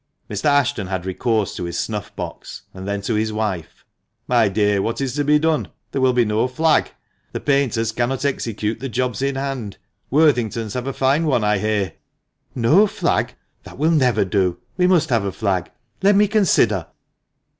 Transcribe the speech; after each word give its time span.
]Mr. 0.31 0.45
Ashton 0.45 0.87
had 0.87 1.05
recourse 1.05 1.55
to 1.55 1.65
his 1.65 1.77
snuff 1.77 2.15
box, 2.15 2.63
and 2.73 2.87
then 2.87 3.01
to 3.03 3.13
his 3.13 3.31
wife. 3.31 3.85
"My 4.27 4.49
dear, 4.49 4.81
what 4.81 4.99
is 4.99 5.13
to 5.13 5.23
be 5.23 5.37
done? 5.37 5.67
There 5.91 6.01
will 6.01 6.11
be 6.11 6.25
no 6.25 6.47
flag. 6.47 6.89
The 7.33 7.39
painters 7.39 7.91
cannot 7.91 8.25
execute 8.25 8.79
the 8.79 8.89
jobs 8.89 9.21
in 9.21 9.35
hand. 9.35 9.77
Worthington's 10.09 10.73
have 10.73 10.87
a 10.87 10.91
fine 10.93 11.27
one 11.27 11.43
I 11.43 11.59
hear."" 11.59 11.93
No 12.71 12.87
flag! 12.87 13.35
That 13.61 13.77
will 13.77 13.91
never 13.91 14.25
do. 14.25 14.57
We 14.75 14.87
must 14.87 15.09
have 15.11 15.23
a 15.23 15.31
flag. 15.31 15.69
Let 16.01 16.15
me 16.15 16.27
consider." 16.27 16.87